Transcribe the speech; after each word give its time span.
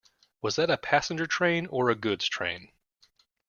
Was 0.41 0.55
that 0.55 0.71
a 0.71 0.79
passenger 0.79 1.27
train 1.27 1.67
or 1.67 1.91
a 1.91 1.95
goods 1.95 2.27
train? 2.27 2.71